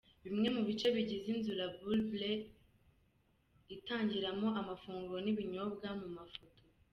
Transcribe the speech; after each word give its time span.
Bimwe 0.23 0.47
mu 0.55 0.61
bice 0.67 0.87
bigize 0.95 1.25
inzu 1.33 1.51
"La 1.59 1.67
Boule 1.75 2.03
Bleue" 2.11 2.47
itangiramo 3.75 4.47
amafunguro 4.59 5.17
n’ibinyobwa 5.21 5.87
mu 5.99 6.07
mafoto:. 6.17 6.63